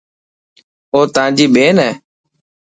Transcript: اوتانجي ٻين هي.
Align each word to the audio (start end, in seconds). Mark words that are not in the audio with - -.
اوتانجي 0.93 1.45
ٻين 1.53 1.75
هي. 1.83 1.91